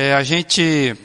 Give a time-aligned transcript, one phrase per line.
[0.00, 0.96] É, a gente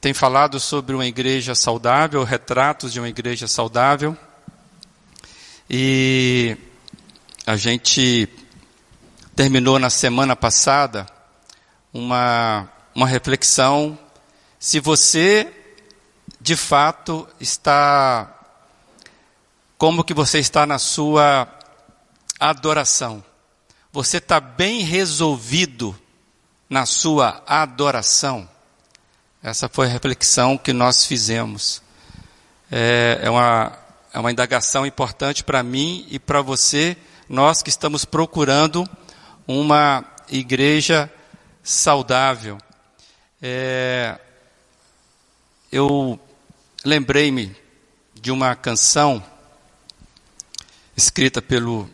[0.00, 4.18] tem falado sobre uma igreja saudável, retratos de uma igreja saudável.
[5.70, 6.56] E
[7.46, 8.28] a gente
[9.36, 11.06] terminou na semana passada
[11.94, 13.96] uma, uma reflexão
[14.58, 15.46] se você
[16.40, 18.36] de fato está
[19.78, 21.46] como que você está na sua
[22.40, 23.22] adoração.
[23.92, 25.96] Você está bem resolvido
[26.70, 28.48] na sua adoração?
[29.42, 31.82] Essa foi a reflexão que nós fizemos.
[32.70, 33.76] É, é uma,
[34.12, 36.96] é uma indagação importante para mim e para você,
[37.28, 38.88] nós que estamos procurando
[39.48, 41.12] uma igreja
[41.62, 42.56] saudável.
[43.42, 44.16] É,
[45.72, 46.20] eu
[46.84, 47.56] lembrei-me
[48.14, 49.24] de uma canção
[50.96, 51.90] escrita pelo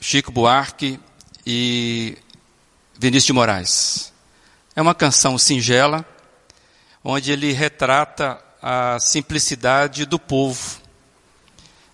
[0.00, 1.00] Chico Buarque
[1.46, 2.18] e
[3.00, 4.12] Vinícius de Moraes.
[4.76, 6.04] É uma canção singela,
[7.02, 10.78] onde ele retrata a simplicidade do povo.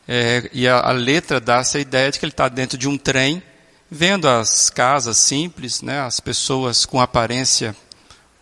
[0.09, 2.99] É, e a, a, letra dá essa ideia de que ele está dentro de um
[2.99, 3.41] trem,
[3.89, 7.77] vendo as casas simples, né, as pessoas com aparência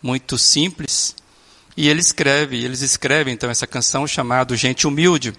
[0.01, 1.15] muito simples,
[1.77, 5.35] e ele escreve, eles escrevem então essa canção chamada Gente Humilde.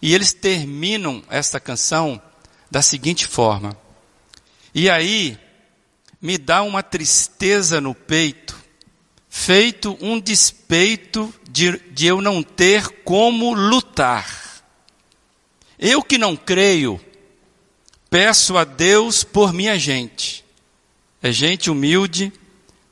[0.00, 2.22] E eles terminam esta canção
[2.70, 3.76] da seguinte forma:
[4.72, 5.36] E aí
[6.20, 8.56] me dá uma tristeza no peito,
[9.28, 14.64] feito um despeito de, de eu não ter como lutar.
[15.78, 17.00] Eu que não creio,
[18.10, 20.44] peço a Deus por minha gente.
[21.22, 22.32] É gente humilde,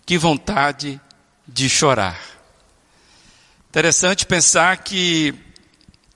[0.04, 1.00] que vontade
[1.46, 2.20] de chorar.
[3.68, 5.34] Interessante pensar que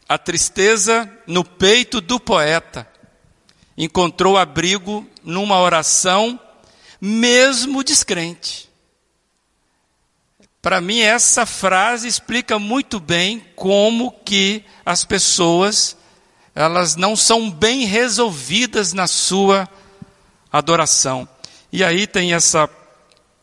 [0.08, 2.88] a tristeza no peito do poeta
[3.77, 6.38] encontrou abrigo numa oração
[7.01, 8.69] mesmo descrente.
[10.61, 15.97] Para mim, essa frase explica muito bem como que as pessoas,
[16.55, 19.66] elas não são bem resolvidas na sua
[20.53, 21.27] adoração.
[21.72, 22.69] E aí tem essa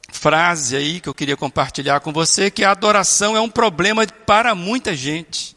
[0.09, 4.53] frase aí que eu queria compartilhar com você, que a adoração é um problema para
[4.53, 5.55] muita gente.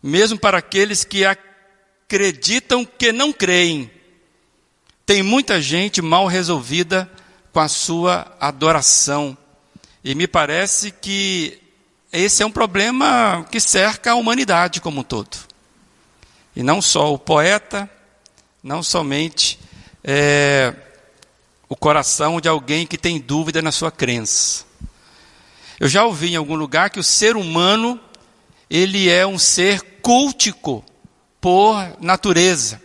[0.00, 3.90] Mesmo para aqueles que acreditam que não creem.
[5.06, 7.10] Tem muita gente mal resolvida
[7.52, 9.36] com a sua adoração.
[10.02, 11.60] E me parece que
[12.12, 15.36] esse é um problema que cerca a humanidade como um todo.
[16.56, 17.90] E não só o poeta,
[18.62, 19.58] não somente
[20.02, 20.74] é,
[21.68, 24.64] o coração de alguém que tem dúvida na sua crença.
[25.78, 28.00] Eu já ouvi em algum lugar que o ser humano,
[28.70, 30.84] ele é um ser cultico
[31.40, 32.80] por natureza.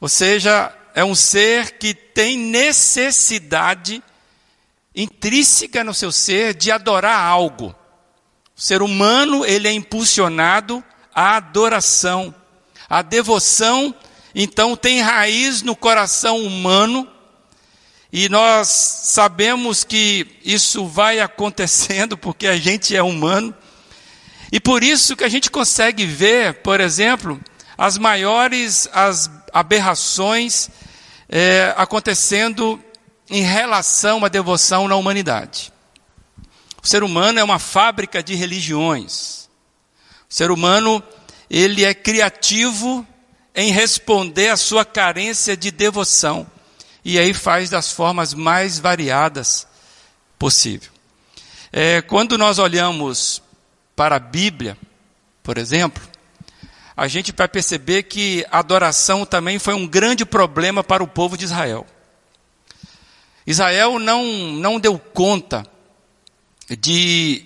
[0.00, 4.02] Ou seja, é um ser que tem necessidade
[4.94, 7.76] intrínseca no seu ser de adorar algo.
[8.56, 10.82] O ser humano, ele é impulsionado
[11.14, 12.34] à adoração.
[12.88, 13.94] A devoção,
[14.34, 17.06] então, tem raiz no coração humano,
[18.10, 23.54] e nós sabemos que isso vai acontecendo porque a gente é humano.
[24.50, 27.38] E por isso que a gente consegue ver, por exemplo,
[27.76, 30.70] as maiores as aberrações
[31.28, 32.82] é, acontecendo
[33.28, 35.72] em relação à devoção na humanidade.
[36.82, 39.48] O ser humano é uma fábrica de religiões.
[40.28, 41.02] O ser humano,
[41.50, 43.06] ele é criativo
[43.54, 46.46] em responder à sua carência de devoção.
[47.04, 49.66] E aí faz das formas mais variadas
[50.38, 50.90] possível.
[51.72, 53.42] É, quando nós olhamos
[53.94, 54.76] para a Bíblia,
[55.42, 56.02] por exemplo,
[56.96, 61.36] a gente vai perceber que a adoração também foi um grande problema para o povo
[61.36, 61.86] de Israel.
[63.46, 65.64] Israel não, não deu conta
[66.78, 67.44] de,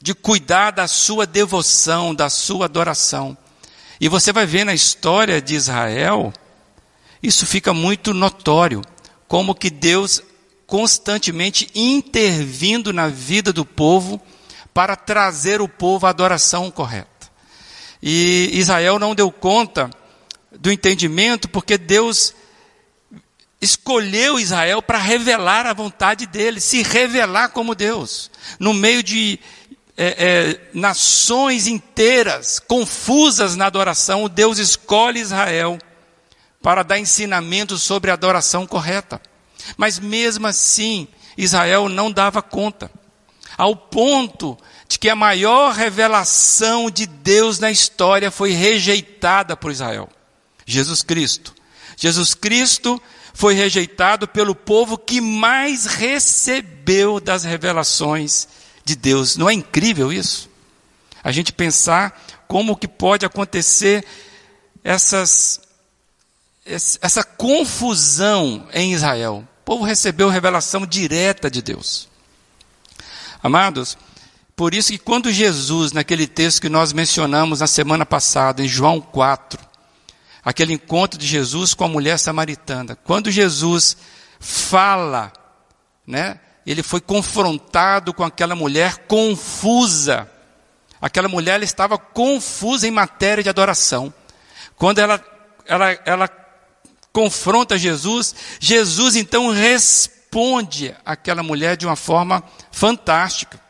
[0.00, 3.36] de cuidar da sua devoção, da sua adoração.
[3.98, 6.32] E você vai ver na história de Israel,
[7.22, 8.82] isso fica muito notório,
[9.26, 10.22] como que Deus
[10.66, 14.20] constantemente intervindo na vida do povo
[14.72, 17.19] para trazer o povo à adoração correta.
[18.02, 19.90] E Israel não deu conta
[20.52, 22.34] do entendimento porque Deus
[23.60, 28.30] escolheu Israel para revelar a vontade dele, se revelar como Deus.
[28.58, 29.38] No meio de
[29.96, 35.78] é, é, nações inteiras confusas na adoração, Deus escolhe Israel
[36.62, 39.20] para dar ensinamento sobre a adoração correta.
[39.76, 41.06] Mas mesmo assim,
[41.36, 42.90] Israel não dava conta,
[43.58, 44.56] ao ponto
[44.90, 50.08] de que a maior revelação de Deus na história foi rejeitada por Israel.
[50.66, 51.54] Jesus Cristo.
[51.96, 53.00] Jesus Cristo
[53.32, 58.48] foi rejeitado pelo povo que mais recebeu das revelações
[58.84, 59.36] de Deus.
[59.36, 60.50] Não é incrível isso?
[61.22, 64.04] A gente pensar como que pode acontecer
[64.82, 65.60] essas,
[66.66, 69.46] essa confusão em Israel.
[69.60, 72.08] O povo recebeu revelação direta de Deus.
[73.40, 73.96] Amados,
[74.60, 79.00] por isso que quando Jesus, naquele texto que nós mencionamos na semana passada, em João
[79.00, 79.58] 4,
[80.44, 83.96] aquele encontro de Jesus com a mulher samaritana, quando Jesus
[84.38, 85.32] fala,
[86.06, 90.30] né, ele foi confrontado com aquela mulher confusa.
[91.00, 94.12] Aquela mulher ela estava confusa em matéria de adoração.
[94.76, 95.24] Quando ela,
[95.64, 96.30] ela, ela
[97.14, 103.69] confronta Jesus, Jesus então responde àquela mulher de uma forma fantástica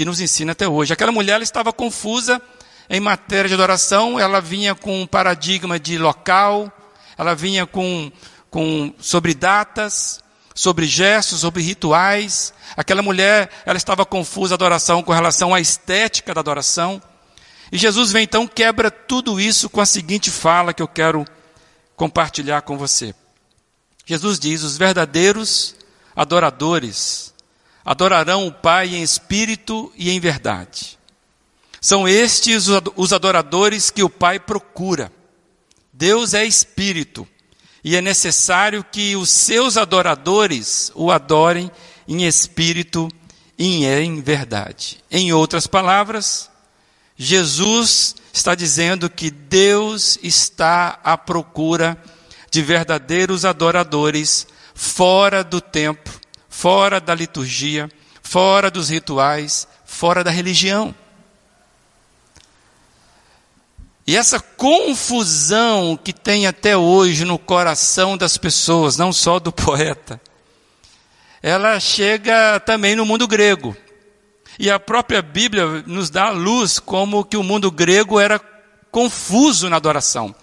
[0.00, 0.94] que nos ensina até hoje.
[0.94, 2.40] Aquela mulher estava confusa
[2.88, 6.72] em matéria de adoração, ela vinha com um paradigma de local,
[7.18, 8.10] ela vinha com,
[8.50, 10.24] com sobre datas,
[10.54, 12.54] sobre gestos, sobre rituais.
[12.78, 17.02] Aquela mulher, ela estava confusa a adoração com relação à estética da adoração.
[17.70, 21.26] E Jesus vem então quebra tudo isso com a seguinte fala que eu quero
[21.94, 23.14] compartilhar com você.
[24.06, 25.74] Jesus diz: "Os verdadeiros
[26.16, 27.29] adoradores
[27.84, 30.98] adorarão o Pai em espírito e em verdade.
[31.80, 32.66] São estes
[32.96, 35.10] os adoradores que o Pai procura.
[35.92, 37.26] Deus é espírito
[37.82, 41.70] e é necessário que os seus adoradores o adorem
[42.06, 43.08] em espírito
[43.58, 44.98] e em verdade.
[45.10, 46.50] Em outras palavras,
[47.16, 52.00] Jesus está dizendo que Deus está à procura
[52.50, 56.19] de verdadeiros adoradores fora do templo
[56.50, 57.88] fora da liturgia,
[58.20, 60.94] fora dos rituais, fora da religião.
[64.06, 70.20] E essa confusão que tem até hoje no coração das pessoas, não só do poeta,
[71.40, 73.74] ela chega também no mundo grego.
[74.58, 78.40] E a própria Bíblia nos dá luz como que o mundo grego era
[78.90, 80.34] confuso na adoração.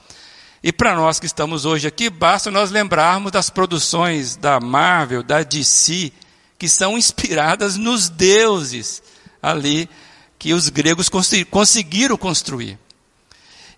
[0.68, 5.42] E para nós que estamos hoje aqui, basta nós lembrarmos das produções da Marvel, da
[5.42, 6.12] DC,
[6.60, 9.02] que são inspiradas nos deuses
[9.42, 9.90] ali
[10.38, 11.10] que os gregos
[11.50, 12.78] conseguiram construir.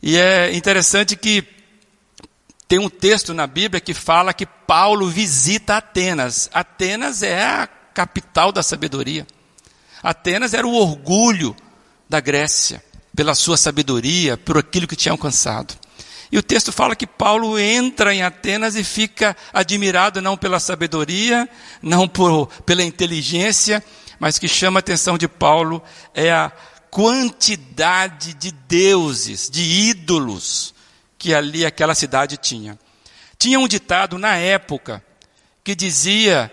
[0.02, 1.44] E é interessante que
[2.68, 6.50] tem um texto na Bíblia que fala que Paulo visita Atenas.
[6.52, 9.28] Atenas é a capital da sabedoria.
[10.02, 11.56] Atenas era o orgulho
[12.10, 12.84] da Grécia,
[13.16, 15.79] pela sua sabedoria, por aquilo que tinha alcançado.
[16.32, 21.50] E o texto fala que Paulo entra em Atenas e fica admirado não pela sabedoria,
[21.82, 23.84] não por, pela inteligência,
[24.20, 25.82] mas que chama a atenção de Paulo
[26.14, 26.52] é a
[26.92, 30.74] quantidade de deuses, de ídolos
[31.18, 32.78] que ali aquela cidade tinha.
[33.38, 35.04] Tinha um ditado na época
[35.64, 36.52] que dizia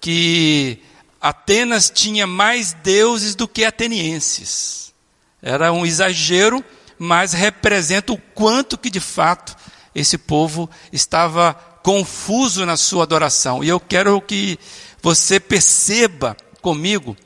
[0.00, 0.82] que
[1.20, 4.94] Atenas tinha mais deuses do que atenienses.
[5.42, 6.64] Era um exagero,
[6.98, 9.56] mas representa o quanto que de fato
[9.94, 13.62] esse povo estava confuso na sua adoração.
[13.62, 14.58] E eu quero que
[15.02, 17.16] você perceba comigo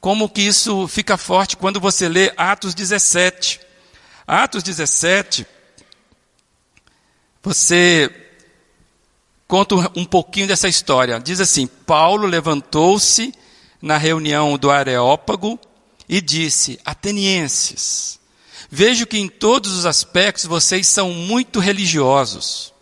[0.00, 3.60] como que isso fica forte quando você lê Atos 17.
[4.26, 5.46] Atos 17,
[7.42, 8.10] você
[9.46, 11.18] conta um pouquinho dessa história.
[11.18, 13.34] Diz assim: Paulo levantou-se
[13.80, 15.58] na reunião do Areópago
[16.08, 18.20] e disse: Atenienses,
[18.70, 22.72] Vejo que em todos os aspectos vocês são muito religiosos,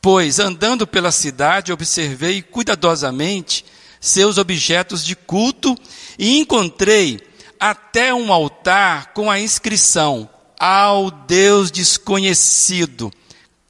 [0.00, 3.64] pois andando pela cidade observei cuidadosamente
[4.00, 5.76] seus objetos de culto
[6.18, 7.20] e encontrei
[7.58, 10.28] até um altar com a inscrição
[10.58, 13.10] ao Deus desconhecido.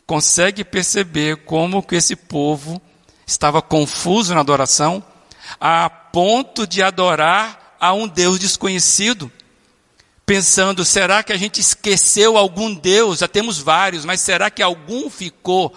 [0.07, 2.83] Consegue perceber como que esse povo
[3.25, 5.03] estava confuso na adoração
[5.61, 9.31] a ponto de adorar a um Deus desconhecido?
[10.31, 13.19] Pensando: será que a gente esqueceu algum Deus?
[13.19, 15.75] Já temos vários, mas será que algum ficou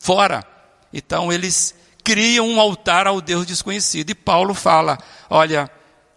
[0.00, 0.44] fora?
[0.92, 4.10] Então eles criam um altar ao Deus desconhecido.
[4.10, 4.98] E Paulo fala:
[5.30, 5.70] olha,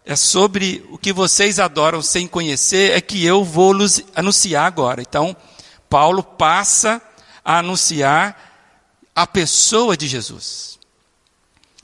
[0.04, 3.75] é sobre o que vocês adoram sem conhecer, é que eu vou
[4.16, 5.04] anunciar agora.
[5.04, 5.38] Então,
[5.88, 7.00] Paulo passa
[7.44, 8.36] a anunciar
[9.16, 10.80] a pessoa de Jesus.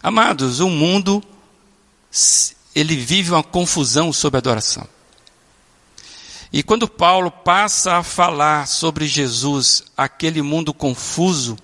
[0.01, 1.23] Amados, o mundo,
[2.73, 4.87] ele vive uma confusão sobre adoração.
[6.51, 11.57] E quando Paulo passa a falar sobre Jesus, aquele mundo confuso,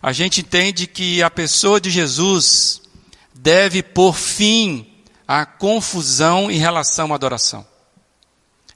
[0.00, 2.80] a gente entende que a pessoa de Jesus
[3.34, 4.86] deve pôr fim
[5.26, 7.66] à confusão em relação à adoração.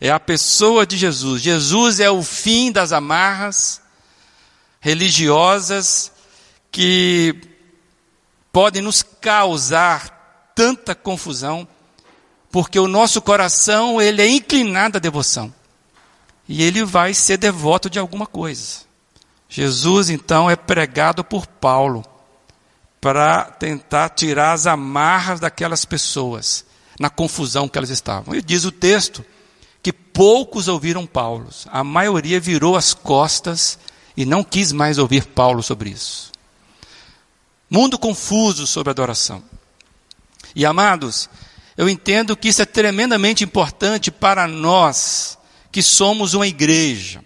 [0.01, 1.41] É a pessoa de Jesus.
[1.41, 3.81] Jesus é o fim das amarras
[4.81, 6.13] religiosas
[6.71, 7.41] que
[8.53, 11.67] podem nos causar tanta confusão,
[12.55, 15.53] porque o nosso coração ele é inclinado à devoção
[16.49, 18.83] e ele vai ser devoto de alguma coisa.
[19.49, 22.05] Jesus então é pregado por Paulo
[23.01, 26.65] para tentar tirar as amarras daquelas pessoas
[26.97, 28.37] na confusão que elas estavam.
[28.37, 29.25] E diz o texto
[29.83, 33.81] que poucos ouviram Paulo, a maioria virou as costas
[34.17, 36.31] e não quis mais ouvir Paulo sobre isso.
[37.69, 39.43] Mundo confuso sobre adoração.
[40.55, 41.29] E amados,
[41.77, 45.39] eu entendo que isso é tremendamente importante para nós
[45.73, 47.25] que somos uma igreja.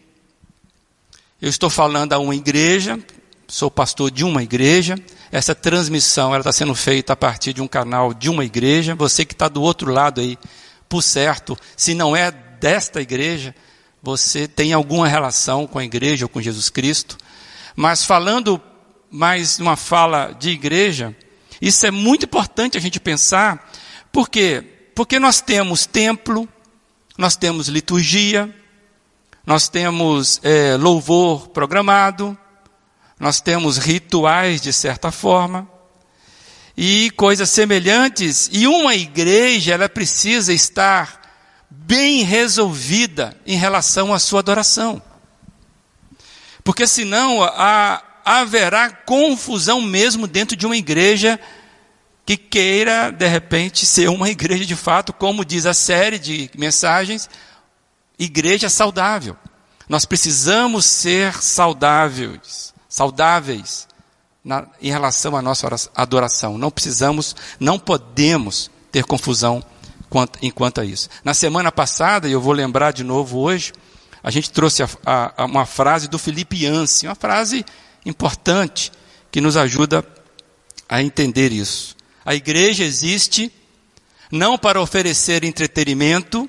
[1.41, 2.99] Eu estou falando a uma igreja,
[3.47, 4.97] sou pastor de uma igreja.
[5.31, 8.95] Essa transmissão ela está sendo feita a partir de um canal de uma igreja.
[8.95, 10.39] Você que está do outro lado aí,
[10.89, 13.55] por certo, se não é desta igreja,
[14.03, 17.19] você tem alguma relação com a igreja ou com Jesus Cristo.
[17.77, 18.61] Mas falando
[19.11, 21.15] mais uma fala de igreja,
[21.61, 23.71] isso é muito importante a gente pensar,
[24.13, 24.65] por quê?
[24.95, 26.49] Porque nós temos templo,
[27.17, 28.55] nós temos liturgia,
[29.47, 32.37] nós temos é, louvor programado,
[33.19, 35.69] nós temos rituais de certa forma,
[36.77, 41.21] e coisas semelhantes, e uma igreja, ela precisa estar
[41.69, 45.03] bem resolvida em relação à sua adoração.
[46.63, 51.41] Porque senão a, haverá confusão mesmo dentro de uma igreja
[52.29, 57.27] que queira, de repente, ser uma igreja de fato, como diz a série de mensagens,
[58.19, 59.35] igreja saudável.
[59.89, 63.89] Nós precisamos ser saudáveis, saudáveis
[64.45, 66.59] na, em relação à nossa adoração.
[66.59, 69.65] Não precisamos, não podemos ter confusão
[70.11, 71.09] quanto, enquanto a isso.
[71.25, 73.73] Na semana passada, e eu vou lembrar de novo hoje,
[74.23, 74.89] a gente trouxe a,
[75.35, 77.65] a, uma frase do Felipe Yancey, uma frase
[78.05, 78.93] importante
[79.31, 80.05] que nos ajuda
[80.87, 81.97] a entender isso.
[82.29, 83.51] A igreja existe
[84.31, 86.47] não para oferecer entretenimento,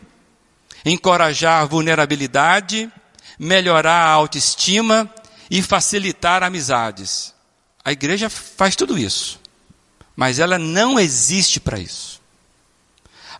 [0.84, 2.92] encorajar vulnerabilidade,
[3.40, 5.10] melhorar a autoestima
[5.50, 7.34] e facilitar amizades.
[7.82, 9.40] A igreja faz tudo isso,
[10.18, 12.22] mas ela não existe para isso.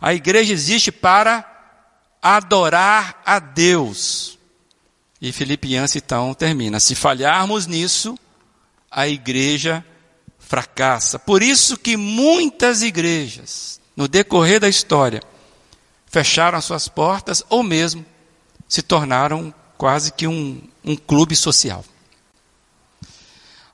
[0.00, 1.44] A igreja existe para
[2.22, 4.38] adorar a Deus.
[5.20, 8.18] E Filipe Yancey então termina: se falharmos nisso,
[8.90, 9.84] a igreja
[10.50, 11.16] fracassa.
[11.16, 15.22] Por isso que muitas igrejas, no decorrer da história,
[16.06, 18.04] fecharam suas portas ou mesmo
[18.68, 21.84] se tornaram quase que um, um clube social.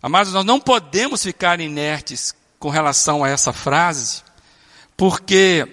[0.02, 4.23] Amados, nós não podemos ficar inertes com relação a essa frase,
[4.99, 5.66] porque,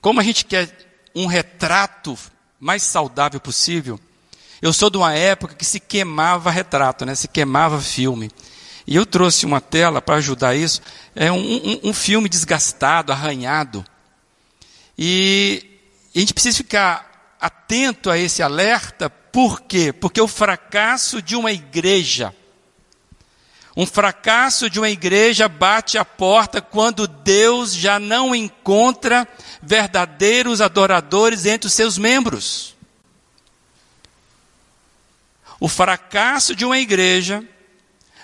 [0.00, 2.16] como a gente quer um retrato
[2.60, 3.98] mais saudável possível,
[4.60, 7.16] eu sou de uma época que se queimava retrato, né?
[7.16, 8.30] se queimava filme.
[8.86, 10.80] E eu trouxe uma tela para ajudar isso.
[11.14, 13.84] É um, um, um filme desgastado, arranhado.
[14.98, 15.72] E,
[16.14, 19.92] a gente precisa ficar atento a esse alerta, por quê?
[19.92, 22.34] Porque o fracasso de uma igreja,
[23.74, 29.26] um fracasso de uma igreja bate a porta quando Deus já não encontra
[29.62, 32.76] verdadeiros adoradores entre os seus membros.
[35.58, 37.42] O fracasso de uma igreja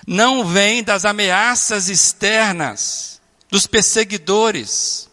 [0.09, 5.07] não vem das ameaças externas, dos perseguidores,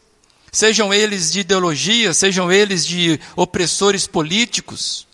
[0.54, 5.06] sejam eles de ideologia, sejam eles de opressores políticos.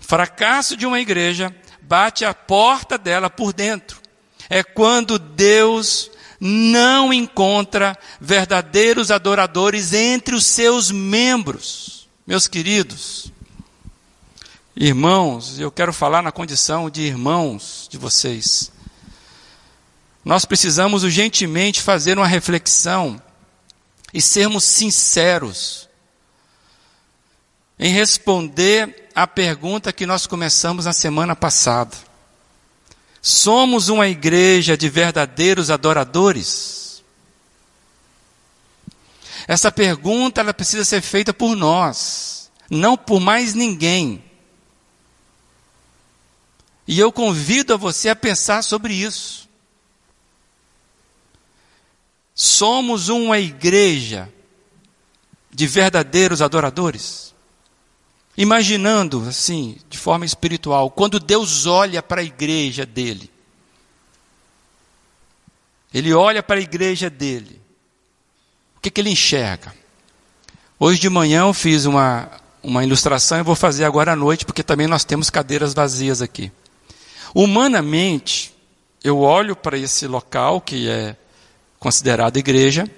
[0.00, 1.52] O fracasso de uma igreja
[1.82, 4.00] bate a porta dela por dentro.
[4.48, 12.08] É quando Deus não encontra verdadeiros adoradores entre os seus membros.
[12.24, 13.32] Meus queridos,
[14.76, 18.70] irmãos, eu quero falar na condição de irmãos de vocês
[20.24, 23.20] nós precisamos urgentemente fazer uma reflexão
[24.12, 25.88] e sermos sinceros
[27.78, 31.96] em responder à pergunta que nós começamos na semana passada.
[33.22, 37.02] Somos uma igreja de verdadeiros adoradores?
[39.48, 44.22] Essa pergunta ela precisa ser feita por nós, não por mais ninguém.
[46.86, 49.49] E eu convido a você a pensar sobre isso.
[52.42, 54.26] Somos uma igreja
[55.50, 57.34] de verdadeiros adoradores?
[58.34, 63.30] Imaginando, assim, de forma espiritual, quando Deus olha para a igreja dele,
[65.92, 67.60] ele olha para a igreja dele,
[68.78, 69.74] o que, que ele enxerga?
[70.78, 72.30] Hoje de manhã eu fiz uma,
[72.62, 76.50] uma ilustração e vou fazer agora à noite, porque também nós temos cadeiras vazias aqui.
[77.34, 78.54] Humanamente,
[79.04, 81.16] eu olho para esse local que é
[81.80, 82.88] considerado igreja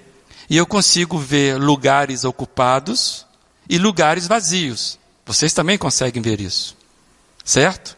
[0.49, 3.25] e eu consigo ver lugares ocupados
[3.67, 4.99] e lugares vazios.
[5.25, 6.75] Vocês também conseguem ver isso,
[7.45, 7.95] certo?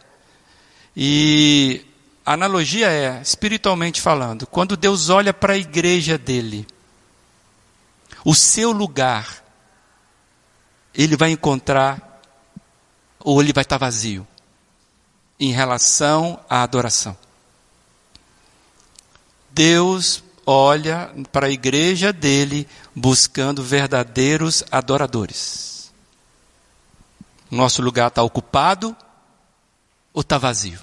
[0.96, 1.84] E
[2.24, 6.66] a analogia é, espiritualmente falando, quando Deus olha para a igreja dele,
[8.24, 9.44] o seu lugar,
[10.94, 12.22] ele vai encontrar,
[13.18, 14.26] ou ele vai estar vazio,
[15.38, 17.16] em relação à adoração.
[19.50, 25.92] Deus olha para a igreja dele buscando verdadeiros adoradores.
[27.50, 28.96] Nosso lugar está ocupado
[30.14, 30.80] ou está vazio?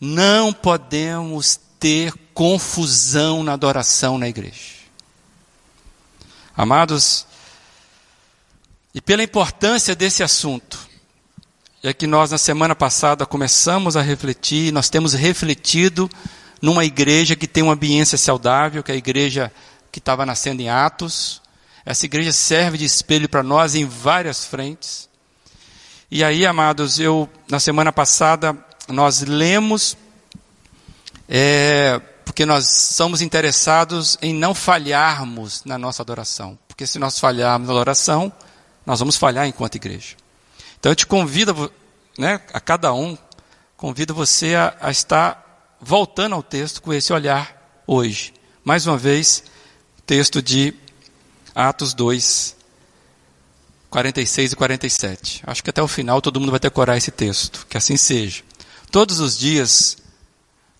[0.00, 4.76] Não podemos ter confusão na adoração na igreja.
[6.56, 7.26] Amados,
[8.94, 10.78] e pela importância desse assunto,
[11.82, 16.10] é que nós na semana passada começamos a refletir, nós temos refletido
[16.60, 19.52] numa igreja que tem uma ambiência saudável, que é a igreja
[19.92, 21.40] que estava nascendo em Atos.
[21.84, 25.08] Essa igreja serve de espelho para nós em várias frentes.
[26.10, 28.56] E aí, amados, eu, na semana passada,
[28.88, 29.96] nós lemos,
[31.28, 36.58] é, porque nós somos interessados em não falharmos na nossa adoração.
[36.68, 38.32] Porque se nós falharmos na adoração,
[38.84, 40.16] nós vamos falhar enquanto igreja.
[40.78, 41.72] Então eu te convido,
[42.18, 43.16] né, a cada um,
[43.76, 45.45] convido você a, a estar
[45.80, 48.32] voltando ao texto com esse olhar hoje.
[48.64, 49.44] Mais uma vez,
[50.04, 50.74] texto de
[51.54, 52.56] Atos 2,
[53.90, 55.42] 46 e 47.
[55.46, 58.42] Acho que até o final todo mundo vai decorar esse texto, que assim seja.
[58.90, 59.96] Todos os dias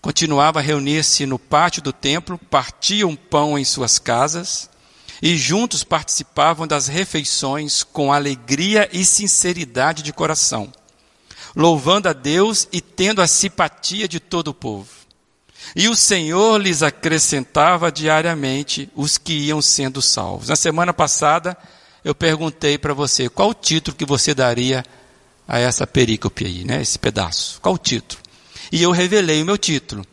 [0.01, 4.69] continuava a reunir-se no pátio do templo, partiam pão em suas casas
[5.21, 10.71] e juntos participavam das refeições com alegria e sinceridade de coração
[11.57, 14.87] louvando a Deus e tendo a simpatia de todo o povo.
[15.75, 20.49] E o Senhor lhes acrescentava diariamente os que iam sendo salvos.
[20.49, 21.57] Na semana passada,
[22.05, 24.85] eu perguntei para você qual o título que você daria
[25.47, 27.59] a essa perícope aí, né, esse pedaço.
[27.59, 28.21] Qual o título?
[28.71, 30.05] E eu revelei o meu título.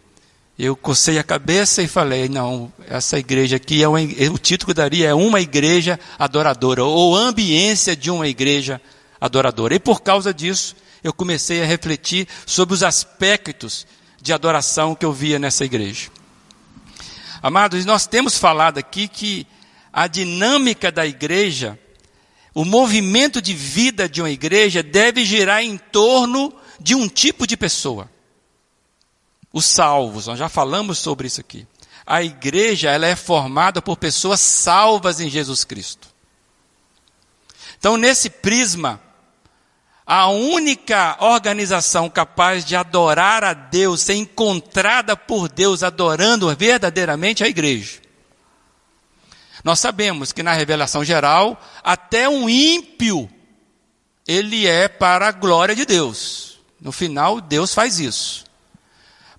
[0.59, 4.75] Eu cocei a cabeça e falei: não, essa igreja aqui, é uma, o título que
[4.75, 8.81] daria é Uma Igreja Adoradora, ou Ambiência de uma Igreja
[9.21, 9.75] Adoradora.
[9.75, 13.87] E por causa disso, eu comecei a refletir sobre os aspectos
[14.23, 16.11] de adoração que eu via nessa igreja.
[17.43, 19.47] Amados, nós temos falado aqui que
[19.93, 21.79] a dinâmica da igreja,
[22.55, 27.55] o movimento de vida de uma igreja deve girar em torno de um tipo de
[27.55, 28.11] pessoa.
[29.53, 31.67] Os salvos, nós já falamos sobre isso aqui.
[32.07, 36.09] A igreja, ela é formada por pessoas salvas em Jesus Cristo.
[37.79, 39.01] Então, nesse prisma,
[40.07, 47.49] a única organização capaz de adorar a Deus, ser encontrada por Deus adorando verdadeiramente a
[47.49, 48.01] igreja.
[49.63, 53.31] Nós sabemos que na revelação geral, até um ímpio,
[54.29, 56.61] ele é para a glória de Deus.
[56.79, 58.45] No final, Deus faz isso.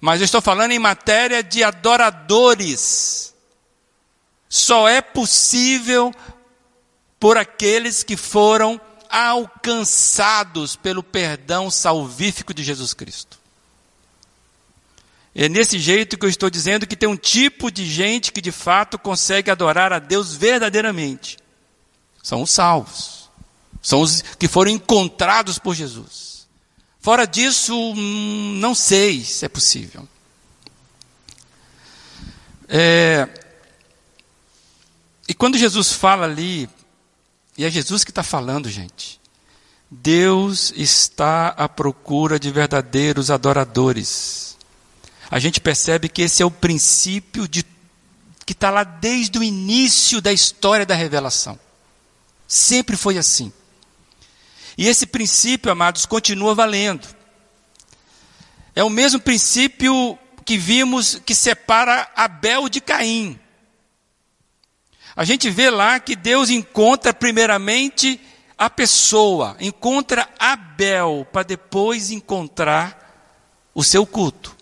[0.02, 3.36] Mas eu estou falando em matéria de adoradores.
[4.50, 6.12] Só é possível
[7.20, 8.82] por aqueles que foram
[9.16, 13.40] alcançados pelo perdão salvífico de Jesus Cristo.
[15.34, 18.52] É nesse jeito que eu estou dizendo que tem um tipo de gente que de
[18.52, 21.38] fato consegue adorar a Deus verdadeiramente.
[22.22, 23.30] São os salvos.
[23.82, 26.46] São os que foram encontrados por Jesus.
[27.00, 30.06] Fora disso, hum, não sei se é possível.
[32.68, 33.30] É,
[35.26, 36.70] e quando Jesus fala ali
[37.58, 39.20] e é Jesus que está falando, gente.
[39.90, 44.58] Deus está à procura de verdadeiros adoradores.
[45.30, 47.64] A gente percebe que esse é o princípio de,
[48.46, 51.60] que está lá desde o início da história da revelação.
[52.48, 53.52] Sempre foi assim.
[54.78, 57.08] E esse princípio, amados, continua valendo.
[58.76, 63.40] É o mesmo princípio que vimos que separa Abel de Caim.
[65.16, 68.20] A gente vê lá que Deus encontra primeiramente
[68.58, 73.06] a pessoa, encontra Abel, para depois encontrar
[73.74, 74.56] o seu culto.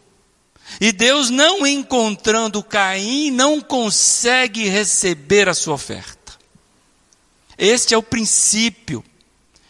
[0.79, 6.33] E Deus, não encontrando Caim, não consegue receber a sua oferta.
[7.57, 9.03] Este é o princípio.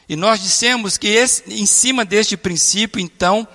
[0.07, 3.47] E nós dissemos que esse, em cima deste princípio, então,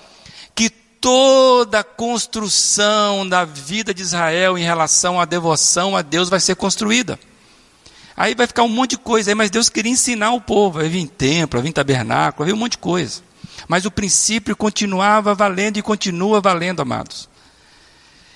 [1.00, 6.54] toda a construção da vida de Israel em relação à devoção a Deus vai ser
[6.54, 7.18] construída.
[8.16, 10.78] Aí vai ficar um monte de coisa aí, mas Deus queria ensinar o povo.
[10.80, 13.22] Vai vir templo, vir tabernáculo, vir um monte de coisa.
[13.68, 17.28] Mas o princípio continuava valendo e continua valendo, amados.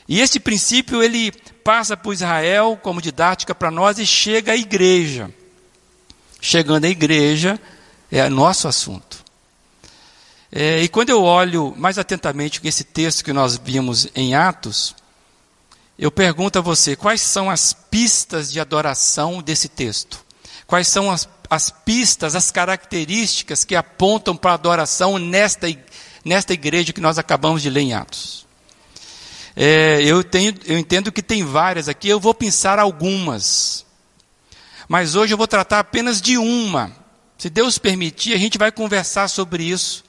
[0.08, 1.32] E esse princípio ele
[1.64, 5.30] passa por Israel como didática para nós e chega à igreja.
[6.40, 7.58] Chegando à igreja
[8.10, 9.21] é nosso assunto.
[10.54, 14.94] É, e quando eu olho mais atentamente esse texto que nós vimos em Atos,
[15.98, 20.22] eu pergunto a você: quais são as pistas de adoração desse texto?
[20.66, 25.66] Quais são as, as pistas, as características que apontam para a adoração nesta,
[26.22, 28.46] nesta igreja que nós acabamos de ler em Atos?
[29.56, 33.86] É, eu, tenho, eu entendo que tem várias aqui, eu vou pensar algumas.
[34.86, 36.92] Mas hoje eu vou tratar apenas de uma.
[37.38, 40.04] Se Deus permitir, a gente vai conversar sobre isso.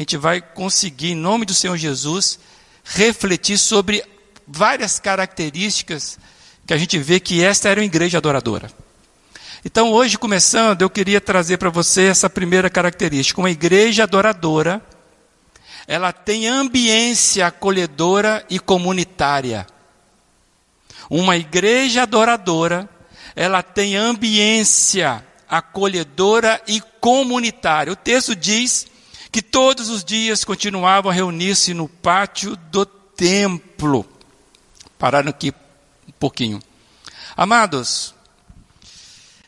[0.00, 2.38] A gente vai conseguir, em nome do Senhor Jesus,
[2.82, 4.02] refletir sobre
[4.48, 6.18] várias características
[6.66, 8.72] que a gente vê que esta era uma igreja adoradora.
[9.62, 13.42] Então, hoje, começando, eu queria trazer para você essa primeira característica.
[13.42, 14.82] Uma igreja adoradora
[15.86, 19.66] ela tem ambiência acolhedora e comunitária.
[21.10, 22.88] Uma igreja adoradora,
[23.36, 27.92] ela tem ambiência acolhedora e comunitária.
[27.92, 28.88] O texto diz
[29.30, 34.04] que todos os dias continuavam a reunir-se no pátio do templo.
[34.98, 35.52] Pararam aqui
[36.08, 36.60] um pouquinho.
[37.36, 38.14] Amados,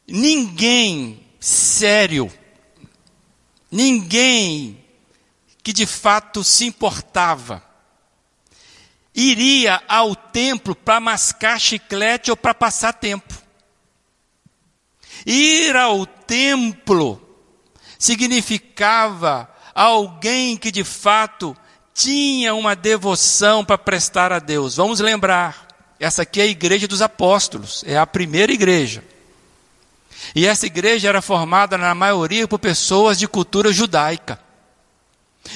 [0.07, 2.33] ninguém sério,
[3.71, 4.83] ninguém
[5.63, 7.63] que de fato se importava,
[9.15, 13.35] iria ao templo para mascar chiclete ou para passar tempo.
[15.27, 17.21] Ir ao templo
[17.99, 21.57] significava alguém que de fato
[21.95, 24.77] tinha uma devoção para prestar a Deus.
[24.77, 25.69] Vamos lembrar,
[26.01, 29.05] essa aqui é a igreja dos apóstolos, é a primeira igreja.
[30.35, 34.39] E essa igreja era formada na maioria por pessoas de cultura judaica.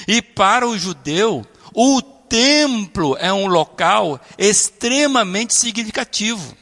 [0.07, 6.55] E para o judeu, o templo é um local extremamente significativo.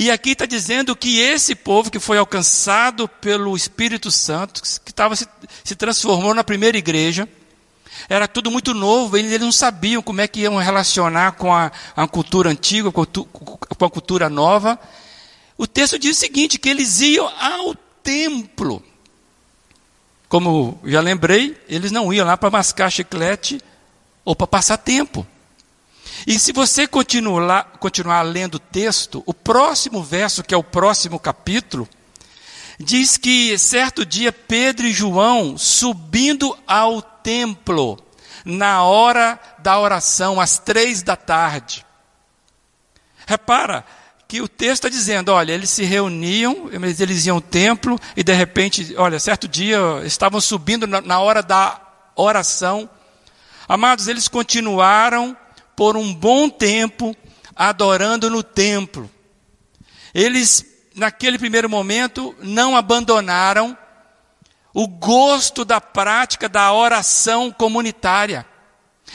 [0.00, 5.16] E aqui está dizendo que esse povo que foi alcançado pelo Espírito Santo, que estava
[5.16, 5.26] se,
[5.64, 7.28] se transformou na primeira igreja,
[8.08, 11.72] era tudo muito novo, eles, eles não sabiam como é que iam relacionar com a,
[11.96, 14.78] a cultura antiga, com a cultura nova.
[15.56, 18.80] O texto diz o seguinte: que eles iam ao templo.
[20.28, 23.60] Como já lembrei, eles não iam lá para mascar chiclete
[24.24, 25.26] ou para passar tempo.
[26.26, 31.18] E se você continuar, continuar lendo o texto, o próximo verso, que é o próximo
[31.18, 31.88] capítulo,
[32.78, 37.98] diz que certo dia Pedro e João subindo ao templo,
[38.44, 41.84] na hora da oração, às três da tarde.
[43.26, 43.84] Repara,
[44.26, 48.32] que o texto está dizendo, olha, eles se reuniam, eles iam ao templo e de
[48.32, 51.80] repente, olha, certo dia estavam subindo na, na hora da
[52.14, 52.88] oração.
[53.66, 55.36] Amados, eles continuaram
[55.78, 57.16] por um bom tempo
[57.54, 59.08] adorando no templo.
[60.12, 63.78] Eles, naquele primeiro momento, não abandonaram
[64.74, 68.44] o gosto da prática da oração comunitária.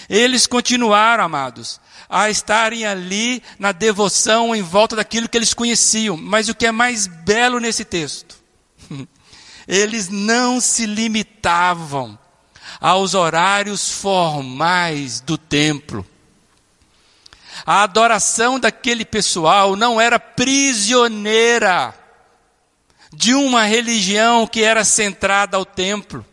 [0.07, 6.15] Eles continuaram, amados, a estarem ali na devoção em volta daquilo que eles conheciam.
[6.15, 8.37] Mas o que é mais belo nesse texto?
[9.67, 12.17] Eles não se limitavam
[12.79, 16.05] aos horários formais do templo.
[17.65, 21.93] A adoração daquele pessoal não era prisioneira
[23.13, 26.25] de uma religião que era centrada ao templo.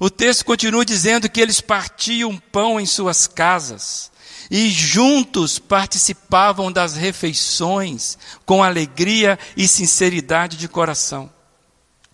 [0.00, 4.10] O texto continua dizendo que eles partiam pão em suas casas
[4.50, 11.30] e juntos participavam das refeições com alegria e sinceridade de coração.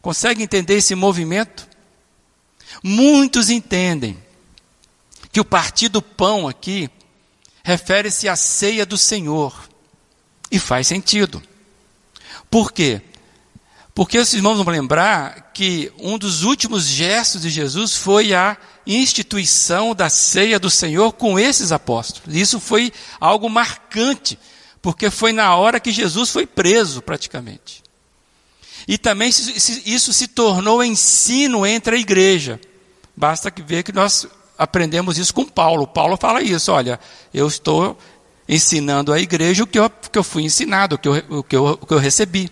[0.02, 1.68] Consegue entender esse movimento?
[2.82, 4.16] Muitos entendem
[5.32, 6.90] que o partir do pão aqui
[7.62, 9.68] refere-se à ceia do Senhor.
[10.50, 11.42] E faz sentido.
[12.50, 13.00] Por quê?
[13.94, 19.94] Porque os irmãos vão lembrar que um dos últimos gestos de Jesus foi a instituição
[19.94, 22.34] da ceia do Senhor com esses apóstolos.
[22.34, 24.38] Isso foi algo marcante,
[24.80, 27.82] porque foi na hora que Jesus foi preso, praticamente.
[28.88, 32.58] E também isso se tornou ensino entre a igreja.
[33.16, 34.26] Basta ver que nós
[34.60, 35.86] aprendemos isso com Paulo.
[35.86, 37.00] Paulo fala isso: olha,
[37.32, 37.96] eu estou
[38.46, 41.56] ensinando à igreja o que eu, que eu fui ensinado, o que eu, o, que
[41.56, 42.50] eu, o que eu recebi.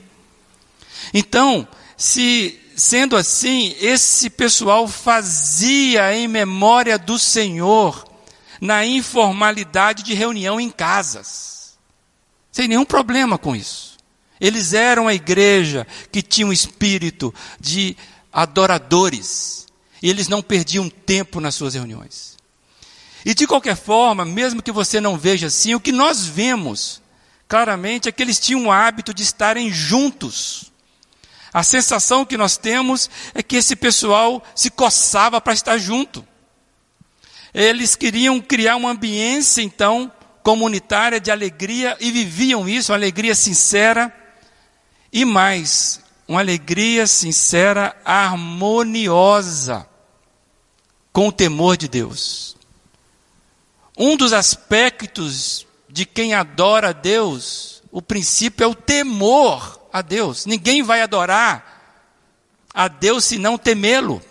[1.13, 8.05] Então, se sendo assim, esse pessoal fazia em memória do Senhor
[8.61, 11.77] na informalidade de reunião em casas.
[12.51, 13.99] Sem nenhum problema com isso.
[14.41, 17.97] Eles eram a igreja que tinha um espírito de
[18.33, 19.68] adoradores.
[20.03, 22.39] E eles não perdiam tempo nas suas reuniões.
[23.25, 27.03] E de qualquer forma, mesmo que você não veja assim, o que nós vemos
[27.49, 30.71] claramente é que eles tinham o hábito de estarem juntos.
[31.53, 36.25] A sensação que nós temos é que esse pessoal se coçava para estar junto.
[37.53, 44.15] Eles queriam criar uma ambiência, então, comunitária de alegria e viviam isso, uma alegria sincera
[45.13, 49.88] e mais, uma alegria sincera, harmoniosa
[51.19, 52.57] com o temor de Deus.
[53.99, 60.47] Um dos aspectos de quem adora a Deus, o princípio é o temor a Deus.
[60.47, 62.07] Ninguém vai adorar
[62.73, 64.23] a Deus se não temê-lo,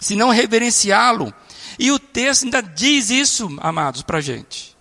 [0.00, 1.30] se não reverenciá-lo.
[1.78, 4.74] E o texto ainda diz isso, amados, para a gente.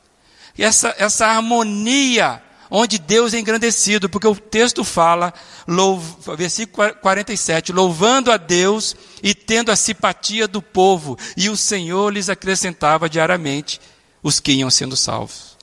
[0.57, 2.41] Essa, essa harmonia
[2.73, 5.33] onde Deus é engrandecido, porque o texto fala,
[5.67, 6.01] louv,
[6.37, 12.29] versículo 47, louvando a Deus e tendo a simpatia do povo, e o Senhor lhes
[12.29, 13.81] acrescentava diariamente
[14.23, 15.57] os que iam sendo salvos.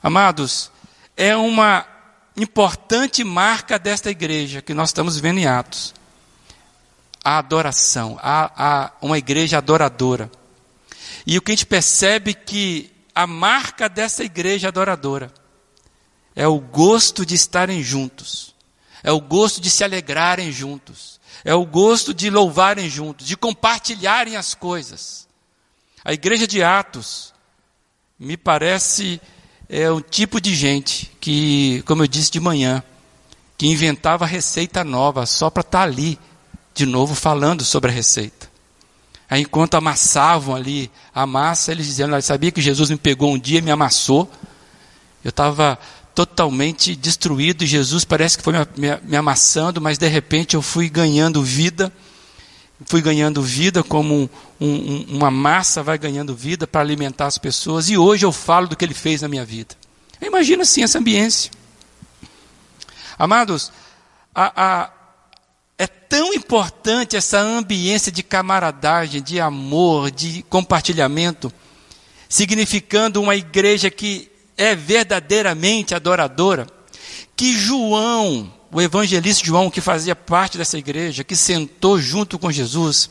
[0.00, 0.70] Amados,
[1.16, 1.84] é uma
[2.36, 5.92] importante marca desta igreja que nós estamos vendo em Atos.
[7.22, 10.30] A adoração, a, a, uma igreja adoradora.
[11.26, 15.39] E o que a gente percebe que a marca dessa igreja adoradora
[16.40, 18.54] é o gosto de estarem juntos,
[19.02, 24.36] é o gosto de se alegrarem juntos, é o gosto de louvarem juntos, de compartilharem
[24.36, 25.28] as coisas.
[26.02, 27.34] A igreja de Atos
[28.18, 29.20] me parece
[29.68, 32.82] é um tipo de gente que, como eu disse de manhã,
[33.58, 36.18] que inventava receita nova só para estar tá ali
[36.72, 38.50] de novo falando sobre a receita.
[39.28, 43.58] Aí, enquanto amassavam ali a massa, eles diziam: sabia que Jesus me pegou um dia
[43.58, 44.26] e me amassou?
[45.22, 45.78] Eu estava
[46.14, 50.88] totalmente destruído Jesus parece que foi me, me, me amassando, mas de repente eu fui
[50.88, 51.92] ganhando vida.
[52.86, 57.90] Fui ganhando vida como um, um, uma massa vai ganhando vida para alimentar as pessoas.
[57.90, 59.74] E hoje eu falo do que ele fez na minha vida.
[60.22, 61.50] Imagina assim essa ambiência.
[63.18, 63.70] Amados,
[64.34, 64.90] a, a,
[65.76, 71.52] é tão importante essa ambiência de camaradagem, de amor, de compartilhamento,
[72.30, 74.29] significando uma igreja que
[74.60, 76.66] é verdadeiramente adoradora,
[77.34, 83.08] que João, o evangelista João, que fazia parte dessa igreja, que sentou junto com Jesus,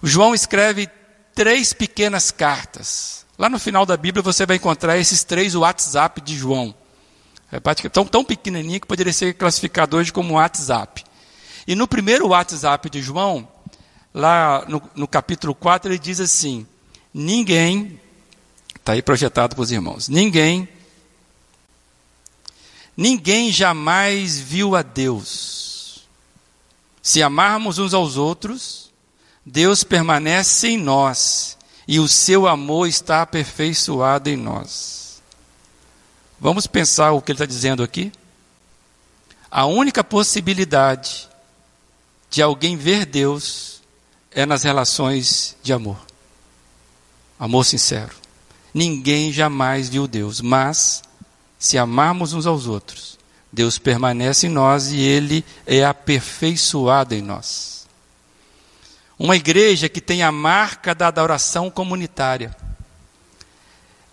[0.00, 0.88] João escreve
[1.34, 3.26] três pequenas cartas.
[3.36, 6.72] Lá no final da Bíblia você vai encontrar esses três WhatsApp de João.
[7.50, 11.02] É tão, tão pequenininho que poderia ser classificado hoje como WhatsApp.
[11.66, 13.48] E no primeiro WhatsApp de João,
[14.14, 16.64] lá no, no capítulo 4, ele diz assim:
[17.12, 18.00] Ninguém,
[18.76, 20.68] está aí projetado para os irmãos, ninguém
[22.96, 26.06] Ninguém jamais viu a Deus.
[27.02, 28.90] Se amarmos uns aos outros,
[29.44, 35.22] Deus permanece em nós e o seu amor está aperfeiçoado em nós.
[36.40, 38.12] Vamos pensar o que ele está dizendo aqui?
[39.50, 41.28] A única possibilidade
[42.30, 43.80] de alguém ver Deus
[44.30, 45.98] é nas relações de amor.
[47.38, 48.14] Amor sincero.
[48.72, 51.02] Ninguém jamais viu Deus, mas
[51.64, 53.18] se amarmos uns aos outros,
[53.50, 57.86] Deus permanece em nós e Ele é aperfeiçoado em nós.
[59.18, 62.54] Uma igreja que tem a marca da adoração comunitária,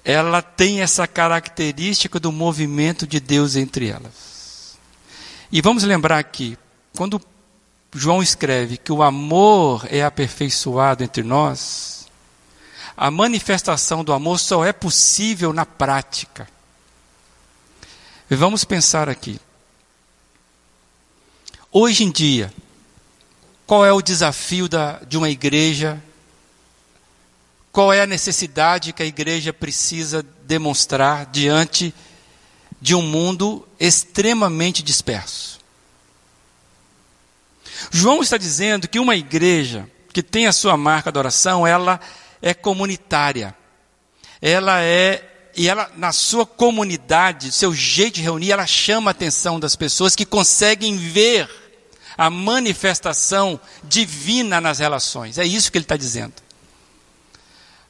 [0.02, 4.80] ela tem essa característica do movimento de Deus entre elas.
[5.52, 6.58] E vamos lembrar aqui,
[6.96, 7.22] quando
[7.94, 12.08] João escreve que o amor é aperfeiçoado entre nós,
[12.96, 16.48] a manifestação do amor só é possível na prática.
[18.34, 19.39] Vamos pensar aqui.
[21.70, 22.52] Hoje em dia,
[23.67, 26.02] qual é o desafio da, de uma igreja?
[27.74, 31.94] Qual é a necessidade que a igreja precisa demonstrar diante
[32.80, 35.60] de um mundo extremamente disperso?
[37.91, 42.00] João está dizendo que uma igreja que tem a sua marca de oração, ela
[42.41, 43.54] é comunitária.
[44.41, 49.60] Ela é e ela, na sua comunidade, seu jeito de reunir, ela chama a atenção
[49.60, 51.50] das pessoas que conseguem ver
[52.18, 55.38] a manifestação divina nas relações.
[55.38, 56.34] É isso que ele está dizendo.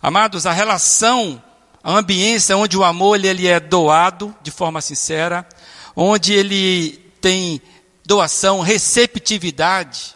[0.02, 1.42] Amados, a relação,
[1.84, 5.48] a ambiência onde o amor ele, ele é doado de forma sincera,
[5.96, 7.62] onde ele tem
[8.06, 10.16] doação, receptividade,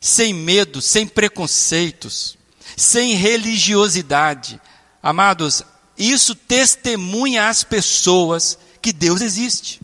[0.00, 2.36] sem medo, sem preconceitos,
[2.76, 4.60] sem religiosidade.
[5.02, 5.62] Amados,
[5.98, 9.80] isso testemunha às pessoas que Deus existe.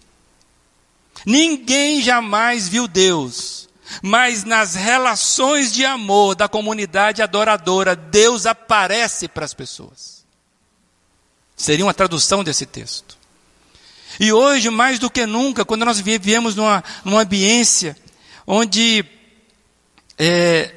[1.27, 3.69] Ninguém jamais viu Deus,
[4.03, 10.25] mas nas relações de amor da comunidade adoradora, Deus aparece para as pessoas.
[11.57, 13.17] Seria uma tradução desse texto.
[14.21, 17.97] E hoje, mais do que nunca, quando nós vivemos numa, numa ambiência
[18.47, 19.05] onde
[20.19, 20.75] é,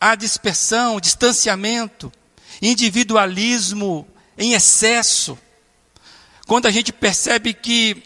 [0.00, 2.12] há dispersão, distanciamento,
[2.60, 4.06] individualismo
[4.40, 5.38] em excesso,
[6.46, 8.02] quando a gente percebe que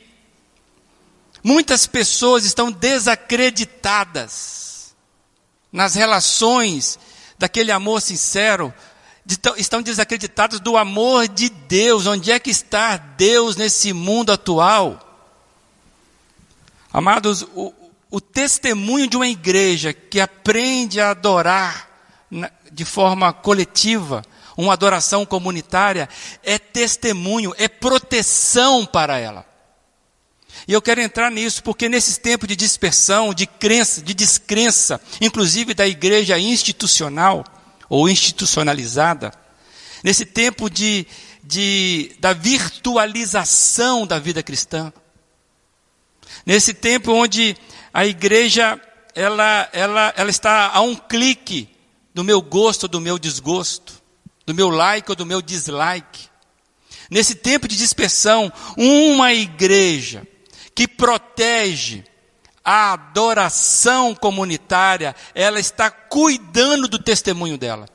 [1.45, 4.97] muitas pessoas estão desacreditadas
[5.73, 6.99] nas relações
[7.39, 8.75] daquele amor sincero,
[9.57, 12.09] estão desacreditadas do amor de Deus.
[12.09, 14.99] Onde é que está Deus nesse mundo atual?
[16.93, 17.73] Amados, o,
[18.11, 21.89] o testemunho de uma igreja que aprende a adorar
[22.73, 24.25] de forma coletiva,
[24.57, 26.09] uma adoração comunitária,
[26.43, 29.47] é testemunho, é proteção para ela.
[30.67, 35.75] E eu quero entrar nisso porque nesses tempos de dispersão, de crença, de descrença, inclusive
[35.75, 37.45] da igreja institucional
[37.89, 39.33] ou institucionalizada,
[40.03, 41.07] nesse tempo de,
[41.43, 44.93] de, da virtualização da vida cristã,
[46.47, 47.57] nesse tempo onde
[47.93, 48.81] a igreja
[49.15, 51.69] ela, ela, ela está a um clique
[52.13, 54.03] do meu gosto do meu desgosto,
[54.47, 56.29] do meu like ou do meu dislike.
[57.11, 60.27] Nesse tempo de dispersão, uma igreja
[60.75, 62.05] que protege
[62.65, 67.87] a adoração comunitária, ela está cuidando do testemunho dela.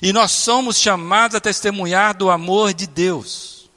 [0.00, 3.68] E nós somos chamados a testemunhar do amor de Deus.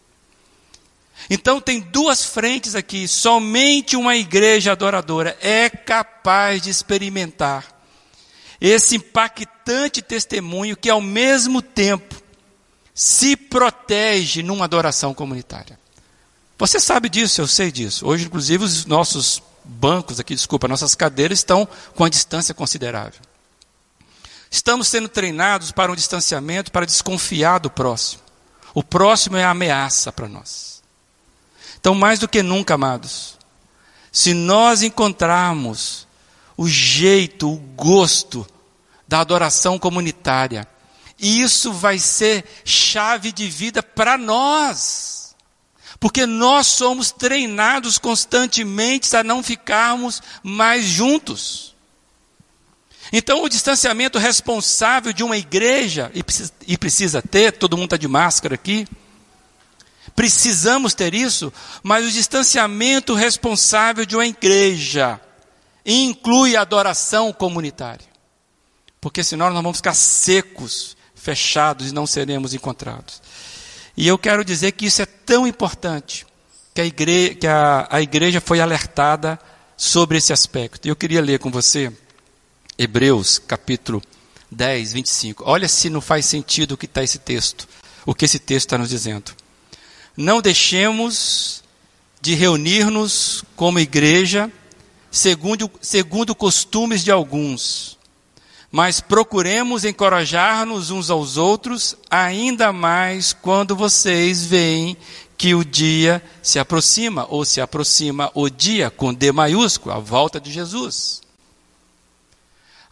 [1.29, 3.07] Então tem duas frentes aqui.
[3.07, 7.72] Somente uma igreja adoradora é capaz de experimentar
[8.63, 12.15] esse impactante testemunho que ao mesmo tempo
[12.95, 15.77] se protege numa adoração comunitária.
[16.57, 18.07] Você sabe disso, eu sei disso.
[18.07, 23.19] Hoje, inclusive, os nossos bancos aqui, desculpa, nossas cadeiras estão com a distância considerável.
[24.49, 28.21] Estamos sendo treinados para um distanciamento, para desconfiar do próximo.
[28.73, 30.81] O próximo é a ameaça para nós.
[31.81, 33.37] Então, mais do que nunca, amados,
[34.09, 36.07] se nós encontrarmos
[36.57, 38.45] o jeito, o gosto
[39.07, 40.67] da adoração comunitária,
[41.19, 45.35] isso vai ser chave de vida para nós.
[45.99, 51.73] Porque nós somos treinados constantemente a não ficarmos mais juntos.
[53.11, 57.97] Então, o distanciamento responsável de uma igreja, e precisa, e precisa ter, todo mundo está
[57.97, 58.87] de máscara aqui,
[60.15, 65.21] precisamos ter isso, mas o distanciamento responsável de uma igreja
[65.85, 68.05] inclui a adoração comunitária.
[69.01, 73.21] Porque senão nós vamos ficar secos, fechados e não seremos encontrados.
[73.95, 76.25] E eu quero dizer que isso é tão importante
[76.73, 79.39] que a igreja, que a, a igreja foi alertada
[79.77, 80.87] sobre esse aspecto.
[80.87, 81.91] E eu queria ler com você
[82.77, 84.01] Hebreus capítulo
[84.49, 85.43] 10, 25.
[85.45, 87.67] Olha se não faz sentido o que está esse texto,
[88.05, 89.31] o que esse texto está nos dizendo.
[90.15, 91.63] Não deixemos
[92.21, 94.51] de reunir-nos como igreja,
[95.13, 97.99] segundo, segundo costumes de alguns,
[98.71, 104.97] mas procuremos encorajar-nos uns aos outros, ainda mais quando vocês veem
[105.37, 110.41] que o dia se aproxima, ou se aproxima o dia, com D maiúsculo, a volta
[110.41, 111.21] de Jesus.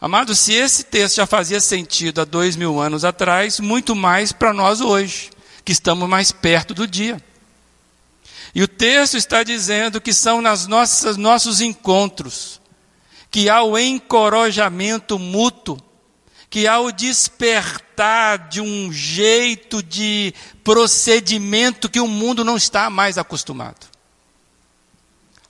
[0.00, 4.52] Amado, se esse texto já fazia sentido há dois mil anos atrás, muito mais para
[4.52, 5.30] nós hoje,
[5.64, 7.20] que estamos mais perto do dia.
[8.54, 12.60] E o texto está dizendo que são nas nossas nossos encontros,
[13.30, 15.78] que há o encorajamento mútuo,
[16.50, 23.16] que há o despertar de um jeito de procedimento que o mundo não está mais
[23.16, 23.86] acostumado.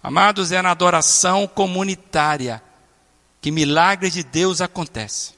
[0.01, 2.63] Amados, é na adoração comunitária
[3.41, 5.35] que milagres de Deus acontecem.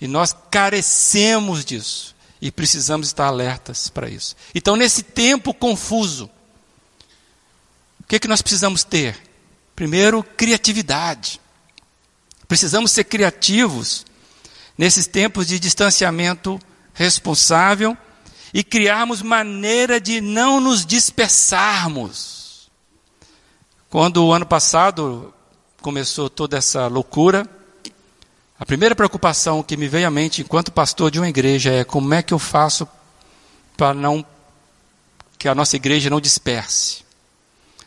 [0.00, 4.34] E nós carecemos disso e precisamos estar alertas para isso.
[4.52, 6.28] Então, nesse tempo confuso,
[8.00, 9.16] o que, é que nós precisamos ter?
[9.76, 11.40] Primeiro, criatividade.
[12.48, 14.04] Precisamos ser criativos
[14.76, 16.60] nesses tempos de distanciamento
[16.92, 17.96] responsável
[18.52, 22.68] e criarmos maneira de não nos dispersarmos.
[23.88, 25.32] Quando o ano passado
[25.80, 27.48] começou toda essa loucura,
[28.62, 32.14] a primeira preocupação que me veio à mente enquanto pastor de uma igreja é como
[32.14, 32.86] é que eu faço
[33.76, 34.24] para não
[35.36, 37.02] que a nossa igreja não disperse.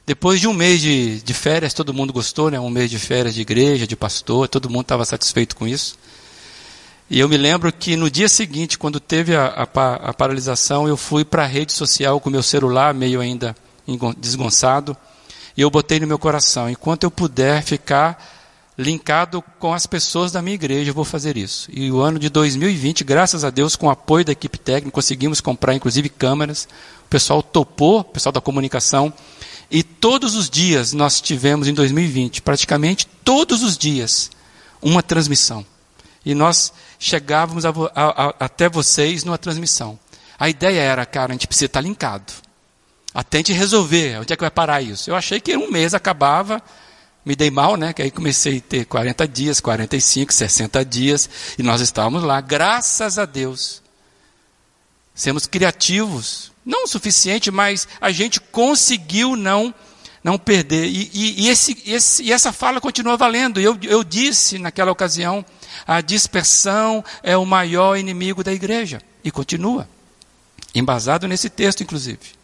[0.06, 2.60] Depois de um mês de, de férias, todo mundo gostou, né?
[2.60, 5.98] Um mês de férias de igreja, de pastor, todo mundo estava satisfeito com isso.
[7.10, 10.98] E eu me lembro que no dia seguinte, quando teve a, a, a paralisação, eu
[10.98, 13.56] fui para a rede social com meu celular meio ainda
[14.18, 14.96] desgonçado.
[15.56, 18.35] E eu botei no meu coração, enquanto eu puder ficar
[18.78, 21.70] linkado com as pessoas da minha igreja, eu vou fazer isso.
[21.72, 25.40] E o ano de 2020, graças a Deus, com o apoio da equipe técnica, conseguimos
[25.40, 26.68] comprar inclusive câmeras.
[27.06, 29.14] O pessoal topou, o pessoal da comunicação.
[29.72, 34.30] E todos os dias nós tivemos em 2020, praticamente todos os dias,
[34.82, 35.66] uma transmissão.
[36.26, 39.98] E nós chegávamos a, a, a, até vocês numa transmissão.
[40.38, 42.34] A ideia era, cara, a gente precisa estar linkado.
[43.14, 45.10] Até a gente resolver, onde é que vai parar isso?
[45.10, 46.62] Eu achei que um mês acabava,
[47.26, 47.92] me dei mal, né?
[47.92, 53.18] Que aí comecei a ter 40 dias, 45, 60 dias, e nós estávamos lá, graças
[53.18, 53.82] a Deus.
[55.14, 59.74] Sermos criativos, não o suficiente, mas a gente conseguiu não
[60.24, 60.88] não perder.
[60.88, 63.62] E, e, e, esse, esse, e essa fala continua valendo.
[63.62, 65.46] Eu, eu disse naquela ocasião:
[65.86, 69.00] a dispersão é o maior inimigo da igreja.
[69.24, 69.88] E continua.
[70.74, 72.35] Embasado nesse texto, inclusive.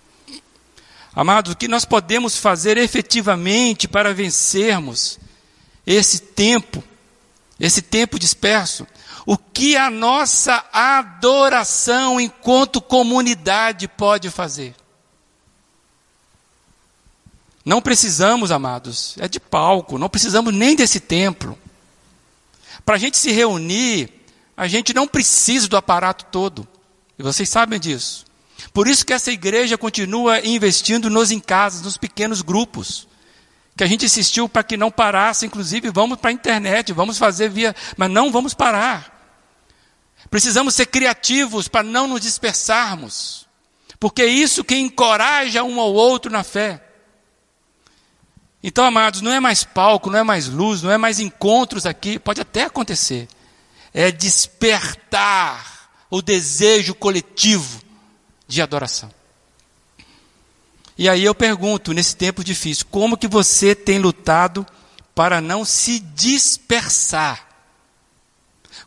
[1.13, 5.19] Amados, o que nós podemos fazer efetivamente para vencermos
[5.85, 6.83] esse tempo,
[7.59, 8.87] esse tempo disperso?
[9.25, 14.73] O que a nossa adoração enquanto comunidade pode fazer?
[17.63, 21.57] Não precisamos, amados, é de palco, não precisamos nem desse templo.
[22.83, 24.09] Para a gente se reunir,
[24.57, 26.67] a gente não precisa do aparato todo.
[27.19, 28.25] E vocês sabem disso.
[28.73, 33.07] Por isso que essa igreja continua investindo nos em casas, nos pequenos grupos.
[33.75, 37.49] Que a gente insistiu para que não parasse, inclusive vamos para a internet, vamos fazer
[37.49, 39.19] via, mas não vamos parar.
[40.29, 43.47] Precisamos ser criativos para não nos dispersarmos.
[43.99, 46.81] Porque é isso que encoraja um ao outro na fé.
[48.63, 52.19] Então, amados, não é mais palco, não é mais luz, não é mais encontros aqui,
[52.19, 53.27] pode até acontecer.
[53.93, 57.90] É despertar o desejo coletivo
[58.51, 59.09] de adoração.
[60.97, 64.67] E aí eu pergunto, nesse tempo difícil, como que você tem lutado
[65.15, 67.47] para não se dispersar?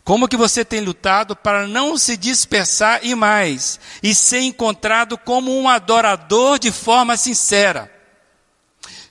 [0.04, 5.58] Como que você tem lutado para não se dispersar e mais, e ser encontrado como
[5.58, 7.90] um adorador de forma sincera?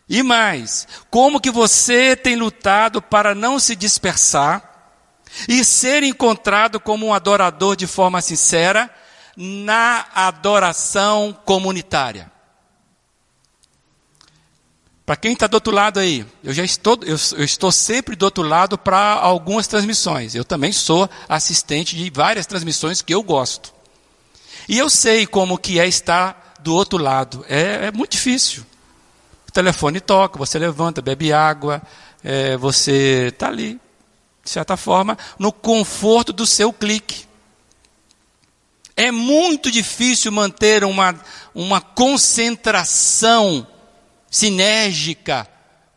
[0.07, 4.93] E mais, como que você tem lutado para não se dispersar
[5.49, 8.93] e ser encontrado como um adorador de forma sincera
[9.35, 12.31] na adoração comunitária.
[15.05, 18.23] Para quem está do outro lado aí, eu já estou, eu, eu estou sempre do
[18.23, 20.33] outro lado para algumas transmissões.
[20.33, 23.73] Eu também sou assistente de várias transmissões que eu gosto.
[24.67, 27.45] E eu sei como que é estar do outro lado.
[27.49, 28.63] É, é muito difícil.
[29.45, 31.81] O telefone toca, você levanta, bebe água,
[32.23, 33.79] é, você está ali,
[34.41, 37.27] de certa forma, no conforto do seu clique.
[38.95, 41.19] É muito difícil manter uma,
[41.53, 43.65] uma concentração
[44.29, 45.47] sinérgica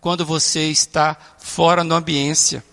[0.01, 2.65] quando você está fora da ambiência.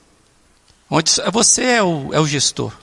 [0.90, 2.74] Onde você é o, é o gestor.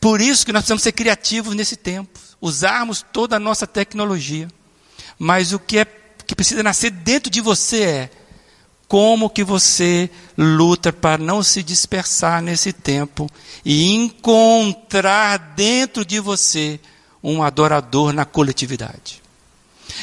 [0.00, 4.48] Por isso que nós precisamos ser criativos nesse tempo, usarmos toda a nossa tecnologia.
[5.18, 8.10] Mas o que é que precisa nascer dentro de você é
[8.88, 10.08] como que você
[10.38, 13.28] luta para não se dispersar nesse tempo
[13.64, 16.78] e encontrar dentro de você
[17.22, 19.22] um adorador na coletividade?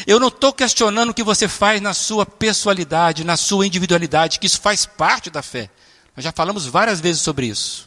[0.06, 4.48] Eu não estou questionando o que você faz na sua pessoalidade, na sua individualidade, que
[4.48, 5.70] isso faz parte da fé.
[6.16, 7.86] Nós já falamos várias vezes sobre isso.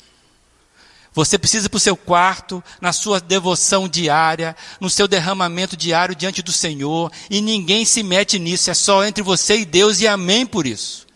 [1.17, 6.14] Você precisa ir para o seu quarto, na sua devoção diária, no seu derramamento diário
[6.14, 10.07] diante do Senhor, e ninguém se mete nisso, é só entre você e Deus, e
[10.07, 11.07] amém por isso.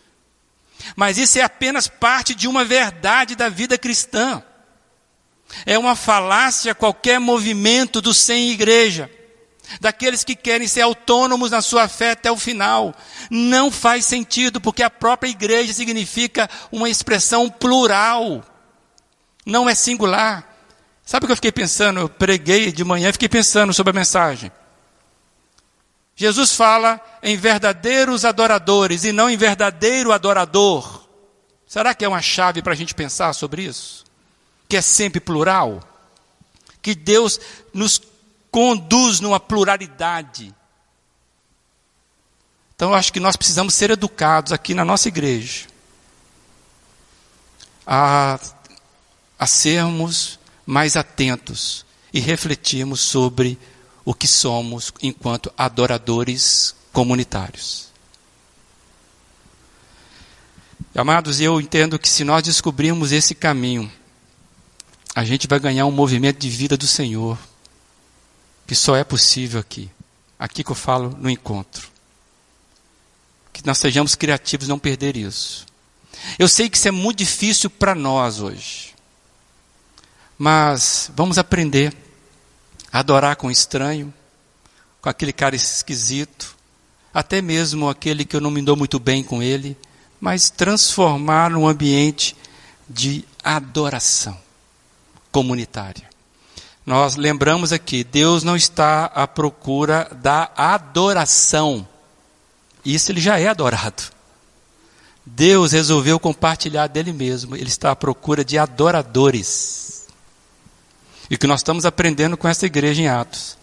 [0.96, 4.42] Mas isso é apenas parte de uma verdade da vida cristã.
[5.66, 9.10] É uma falácia qualquer movimento do sem igreja,
[9.82, 12.94] daqueles que querem ser autônomos na sua fé até o final.
[13.30, 18.42] Não faz sentido, porque a própria igreja significa uma expressão plural
[19.44, 20.46] não é singular.
[21.04, 22.00] Sabe o que eu fiquei pensando?
[22.00, 24.50] Eu preguei de manhã e fiquei pensando sobre a mensagem.
[26.14, 31.08] Jesus fala em verdadeiros adoradores e não em verdadeiro adorador.
[31.66, 34.04] Será que é uma chave para a gente pensar sobre isso?
[34.68, 35.80] Que é sempre plural?
[36.82, 37.40] Que Deus
[37.72, 38.00] nos
[38.50, 40.54] conduz numa pluralidade.
[42.76, 45.70] Então eu acho que nós precisamos ser educados aqui na nossa igreja
[47.86, 48.38] a
[49.40, 53.58] a sermos mais atentos e refletirmos sobre
[54.04, 57.88] o que somos enquanto adoradores comunitários.
[60.94, 63.90] Amados, eu entendo que se nós descobrirmos esse caminho,
[65.14, 67.38] a gente vai ganhar um movimento de vida do Senhor,
[68.66, 69.90] que só é possível aqui.
[70.38, 71.88] Aqui que eu falo no encontro.
[73.54, 75.64] Que nós sejamos criativos não perder isso.
[76.38, 78.90] Eu sei que isso é muito difícil para nós hoje.
[80.42, 81.94] Mas vamos aprender
[82.90, 84.10] a adorar com estranho,
[85.02, 86.56] com aquele cara esquisito,
[87.12, 89.76] até mesmo aquele que eu não me dou muito bem com ele,
[90.18, 92.34] mas transformar num ambiente
[92.88, 94.34] de adoração
[95.30, 96.08] comunitária.
[96.86, 101.86] Nós lembramos aqui, Deus não está à procura da adoração.
[102.82, 104.04] Isso ele já é adorado.
[105.26, 109.99] Deus resolveu compartilhar dele mesmo, ele está à procura de adoradores.
[111.30, 113.56] E o que nós estamos aprendendo com essa igreja em Atos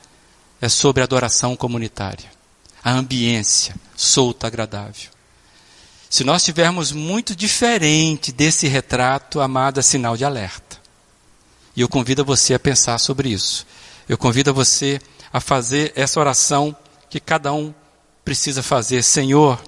[0.62, 2.32] é sobre adoração comunitária,
[2.82, 5.12] a ambiência solta, agradável.
[6.10, 10.78] Se nós tivermos muito diferente desse retrato, amado, é sinal de alerta.
[11.76, 13.68] E eu convido você a pensar sobre isso.
[14.08, 15.02] Eu convido você
[15.32, 16.76] a fazer essa oração
[17.10, 17.74] que cada um
[18.24, 19.04] precisa fazer.
[19.04, 19.62] Senhor,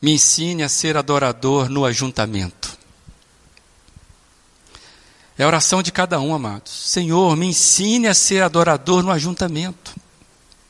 [0.00, 2.79] me ensine a ser adorador no ajuntamento.
[5.40, 6.70] É a oração de cada um, amados.
[6.70, 9.96] Senhor, me ensine a ser adorador no ajuntamento.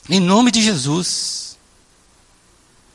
[0.09, 1.59] Em nome de Jesus.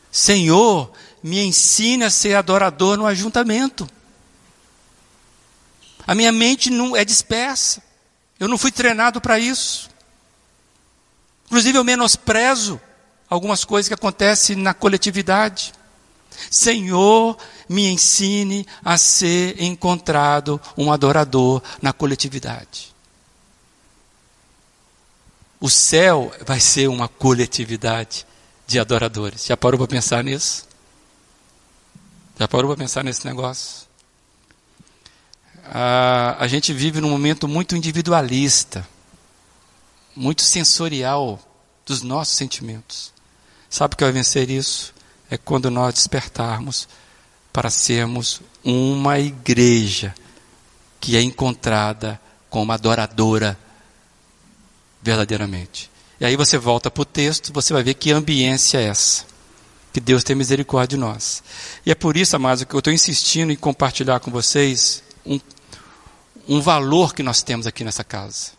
[0.09, 0.89] Senhor,
[1.21, 3.85] me ensine a ser adorador no ajuntamento.
[6.07, 7.83] A minha mente não é dispersa.
[8.39, 9.89] Eu não fui treinado para isso.
[11.47, 12.79] Inclusive eu menosprezo
[13.29, 15.73] algumas coisas que acontecem na coletividade.
[16.49, 22.93] Senhor, me ensine a ser encontrado um adorador na coletividade.
[25.59, 28.25] O céu vai ser uma coletividade
[28.67, 29.45] de adoradores.
[29.45, 30.67] Já parou para pensar nisso?
[32.37, 33.87] Já parou para pensar nesse negócio?
[35.65, 38.87] Ah, a gente vive num momento muito individualista,
[40.15, 41.39] muito sensorial
[41.85, 43.13] dos nossos sentimentos.
[43.69, 44.94] Sabe o que vai vencer isso?
[45.29, 46.87] É quando nós despertarmos
[47.51, 50.13] para sermos uma igreja
[50.99, 52.19] que é encontrada
[52.49, 53.57] como adoradora
[55.01, 55.89] verdadeiramente.
[56.19, 59.25] E aí você volta para o texto, você vai ver que ambiência é essa.
[59.93, 61.43] Que Deus tem misericórdia de nós.
[61.85, 65.39] E é por isso, amados, que eu estou insistindo em compartilhar com vocês um,
[66.47, 68.51] um valor que nós temos aqui nessa casa.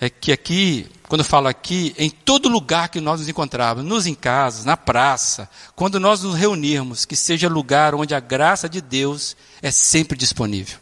[0.00, 4.06] É que aqui, quando eu falo aqui, em todo lugar que nós nos encontrarmos, nos
[4.06, 8.80] em casas, na praça, quando nós nos reunirmos, que seja lugar onde a graça de
[8.80, 10.78] Deus é sempre disponível.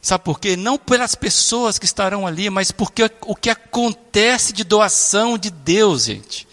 [0.00, 0.56] Sabe por quê?
[0.56, 6.04] Não pelas pessoas que estarão ali, mas porque o que acontece de doação de Deus,
[6.04, 6.46] gente,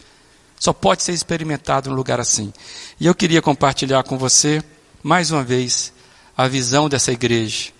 [0.59, 2.51] só pode ser experimentado num lugar assim.
[2.99, 4.63] E eu queria compartilhar com você,
[5.03, 5.93] mais uma vez,
[6.35, 7.71] a visão dessa igreja.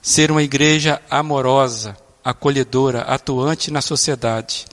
[0.00, 4.66] Ser uma igreja amorosa, acolhedora, atuante na sociedade,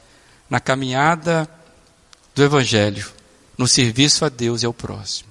[0.49, 1.49] na caminhada
[2.33, 3.09] do Evangelho,
[3.57, 5.29] no serviço a Deus e ao próximo.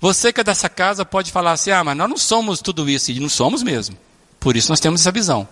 [0.00, 3.10] Você que é dessa casa pode falar assim: ah, mas nós não somos tudo isso,
[3.10, 3.96] e não somos mesmo.
[4.38, 5.48] Por isso nós temos essa visão.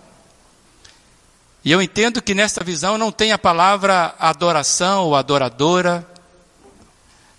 [1.64, 6.06] E eu entendo que nessa visão não tem a palavra adoração ou adoradora,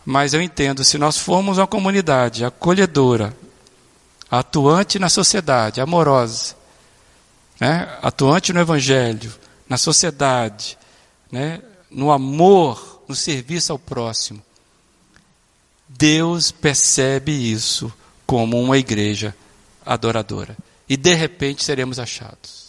[0.04, 3.36] mas eu entendo, se nós formos uma comunidade acolhedora,
[4.40, 6.56] atuante na sociedade, amorosa,
[7.60, 7.98] né?
[8.02, 9.34] atuante no Evangelho,
[9.68, 10.78] na sociedade,
[11.32, 11.62] né?
[11.90, 14.42] no amor, no serviço ao próximo,
[15.88, 17.92] Deus percebe isso
[18.26, 19.36] como uma igreja
[19.86, 20.58] adoradora.
[20.90, 22.66] E de repente seremos achados.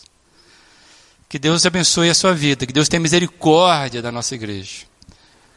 [1.29, 4.87] Que Deus abençoe a sua vida, que Deus tenha misericórdia da nossa igreja.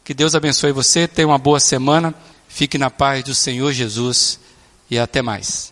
[0.03, 2.15] Que Deus abençoe você, tenha uma boa semana,
[2.47, 4.39] fique na paz do Senhor Jesus
[4.89, 5.71] e até mais.